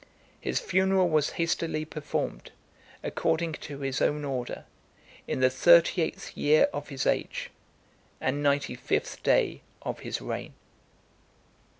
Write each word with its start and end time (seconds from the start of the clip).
His 0.39 0.59
funeral 0.59 1.09
was 1.09 1.33
hastily 1.37 1.85
performed, 1.85 2.51
according 3.03 3.53
to 3.61 3.81
his 3.81 4.01
own 4.01 4.25
order, 4.25 4.65
in 5.27 5.41
the 5.41 5.49
thirty 5.51 6.01
eighth 6.01 6.35
year 6.35 6.63
of 6.73 6.89
his 6.89 7.05
age, 7.05 7.51
and 8.19 8.41
ninety 8.41 8.73
fifth 8.73 9.21
day 9.21 9.61
of 9.83 9.99
his 9.99 10.19
reign. 10.19 10.55